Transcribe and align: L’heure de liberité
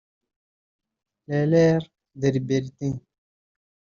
L’heure 1.27 1.85
de 2.15 2.29
liberité 2.31 2.91